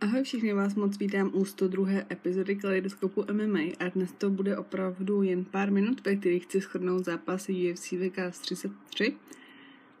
[0.00, 1.88] Ahoj všichni, vás moc vítám u 102.
[2.10, 7.04] epizody Kaleidoskopu MMA a dnes to bude opravdu jen pár minut, ve kterých chci shrnout
[7.04, 9.16] zápasy UFC Vegas 33,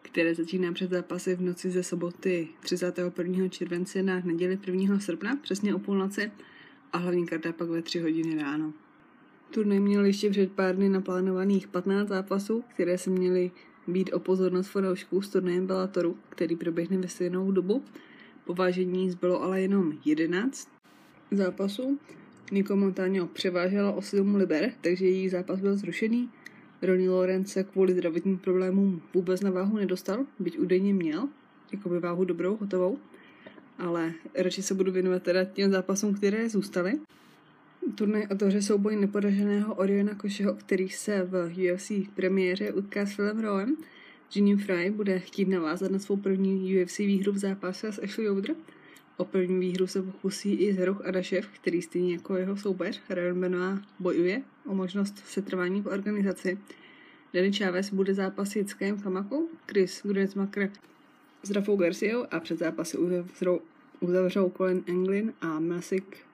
[0.02, 3.48] které začíná před zápasy v noci ze soboty 31.
[3.48, 5.00] července na neděli 1.
[5.00, 6.30] srpna, přesně o půlnoci
[6.92, 8.72] a hlavní karta pak ve 3 hodiny ráno.
[9.50, 13.50] Turnaj měl ještě před pár dny naplánovaných 15 zápasů, které se měly
[13.88, 17.82] být o pozornost fanoušků s turnajem Bellatoru, který proběhne ve stejnou dobu.
[18.44, 20.68] Po vážení zbylo ale jenom 11
[21.30, 21.98] zápasů.
[22.52, 26.30] Nico Montano převážela o 7 liber, takže její zápas byl zrušený.
[26.82, 31.28] Ronnie Lawrence se kvůli zdravotním problémům vůbec na váhu nedostal, byť údajně měl,
[31.72, 32.98] jako by váhu dobrou, hotovou.
[33.78, 37.00] Ale radši se budu věnovat teda těm zápasům, které zůstaly.
[37.94, 43.76] Turnaj otevře souboj neporaženého Oriona Košeho, který se v UFC premiéře utká s Philem Rowem.
[44.32, 48.54] Ginny Fry bude chtít navázat na svou první UFC výhru v zápase s Ashley Yoder.
[49.16, 53.80] O první výhru se pokusí i Zeruch Adašev, který stejně jako jeho soupeř Ryan Benoit
[53.98, 56.58] bojuje o možnost setrvání v organizaci.
[57.34, 60.70] Danny Chávez bude zápasit s Kajem Kamakou, Chris Grunetsmaker
[61.42, 63.60] s Rafou Garciou a před zápasy uzavřou,
[64.00, 66.27] uzavřou Colin Anglin a Masik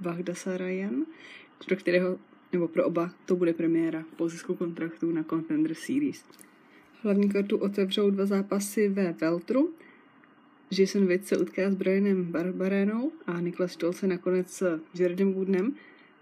[0.00, 1.06] Vagdasarayan,
[1.66, 2.18] pro kterého,
[2.52, 6.24] nebo pro oba, to bude premiéra po zisku kontraktu na Contender Series.
[7.02, 9.74] Hlavní kartu otevřou dva zápasy ve Veltru.
[10.78, 15.74] Jason Witt se utká s Brianem Barbarénou a Niklas Stoll se nakonec s Jaredem Woodenem,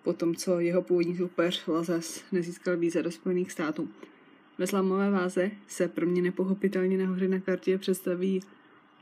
[0.03, 3.89] po tom, co jeho původní soupeř Lazes nezískal více do Spojených států.
[4.59, 8.41] Ve slamové váze se pro mě nepochopitelně nahoře na kartě představí,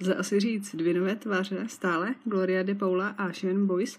[0.01, 3.99] lze asi říct, dvě nové tváře stále, Gloria de Paula a Shannon Boyce,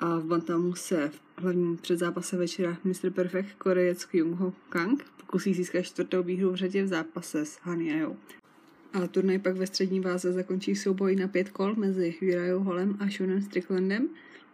[0.00, 3.10] a v Bantamu se v hlavním předzápase večera Mr.
[3.10, 7.80] Perfect korejec Kyung Ho Kang pokusí získat čtvrtou výhru v řadě v zápase s Han
[7.80, 8.16] Yao.
[8.92, 13.10] A turnaj pak ve střední váze zakončí souboj na pět kol mezi Jurajou Holem a
[13.10, 14.08] Seanem Stricklandem.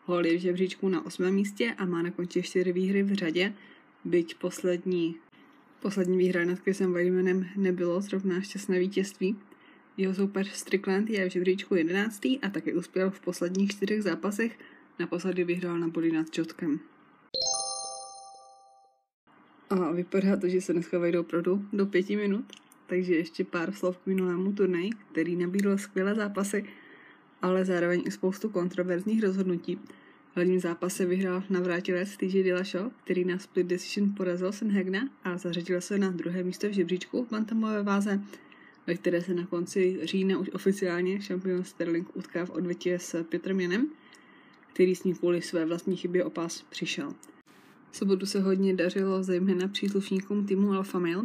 [0.05, 3.53] Hol je v žebříčku na osmém místě a má na konci čtyři výhry v řadě,
[4.05, 5.17] byť poslední,
[5.83, 9.37] poslední výhra nad Chrisem Weidmanem nebylo zrovna šťastné vítězství.
[9.97, 14.59] Jeho soupeř Strickland je v žebříčku jedenáctý a také uspěl v posledních čtyřech zápasech
[14.99, 16.81] Naposledy vyhrál na body nad Čotkem.
[19.71, 22.45] A vypadá to, že se dneska vejdou opravdu do pěti minut,
[22.87, 26.65] takže ještě pár slov k minulému turnaji, který nabídl skvělé zápasy,
[27.43, 29.77] ale zároveň i spoustu kontroverzních rozhodnutí.
[29.77, 35.81] V hlavním zápase vyhrál navrátilec TJ Dillashaw, který na split decision porazil Senhegna a zařadil
[35.81, 38.21] se na druhé místo v žebříčku v bantamové váze,
[38.87, 43.61] ve které se na konci října už oficiálně šampion Sterling utká v odvětě s Petrem
[43.61, 43.89] Janem–
[44.77, 47.13] který s ní kvůli své vlastní chybě o pás přišel.
[47.91, 51.25] V sobotu se hodně dařilo zejména příslušníkům týmu Alpha Male,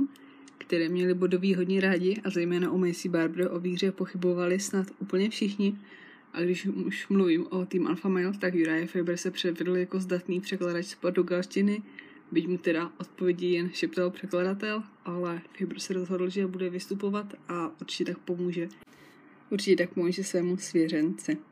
[0.57, 5.29] které měli bodový hodně rádi a zejména o Macy Barber o výhře pochybovali snad úplně
[5.29, 5.77] všichni.
[6.33, 10.41] A když už mluvím o tým Alpha Male, tak Uriah Faber se předvedl jako zdatný
[10.41, 11.83] překladač z portugalštiny,
[12.31, 17.71] byť mu teda odpovědi jen šeptal překladatel, ale Faber se rozhodl, že bude vystupovat a
[17.81, 18.69] určitě tak pomůže.
[19.49, 21.50] Určitě tak pomůže svému svěřenci.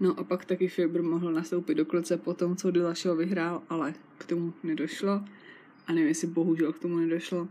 [0.00, 3.94] No a pak taky Fibr mohl nastoupit do klece po tom, co Dillashaw vyhrál, ale
[4.18, 5.24] k tomu nedošlo.
[5.86, 7.48] A nevím, jestli bohužel k tomu nedošlo,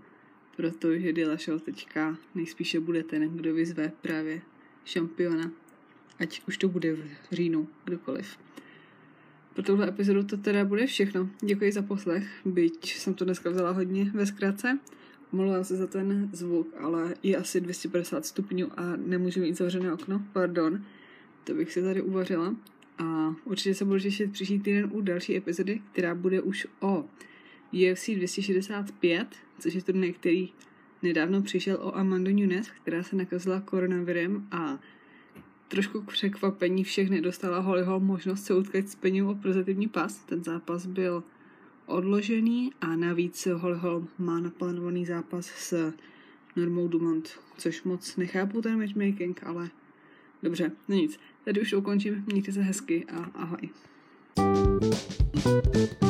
[0.55, 4.41] protože Dillashaw teďka nejspíše bude ten, kdo vyzve právě
[4.85, 5.51] šampiona.
[6.19, 8.37] Ať už to bude v říjnu, kdokoliv.
[9.53, 11.29] Pro tuhle epizodu to teda bude všechno.
[11.41, 14.79] Děkuji za poslech, byť jsem to dneska vzala hodně ve zkratce.
[15.33, 20.21] Omlouvám se za ten zvuk, ale je asi 250 stupňů a nemůžu mít zavřené okno,
[20.33, 20.83] pardon
[21.45, 22.55] to bych si tady uvařila.
[22.97, 27.05] A určitě se budu těšit příští týden u další epizody, která bude už o
[27.73, 29.27] UFC 265,
[29.59, 30.49] což je turnaj, který
[31.01, 34.79] nedávno přišel o Amandu Nunes, která se nakazila koronavirem a
[35.67, 40.17] trošku k překvapení všech nedostala Hollyho možnost se utkat s peněm o pozitivní pas.
[40.17, 41.23] Ten zápas byl
[41.85, 45.93] odložený a navíc Hollyholm má naplánovaný zápas s
[46.55, 49.69] Normou Dumont, což moc nechápu ten matchmaking, ale
[50.43, 51.19] dobře, no nic.
[51.45, 53.69] Tady už ukončím, mějte se hezky a ahoj.
[54.35, 56.04] thank you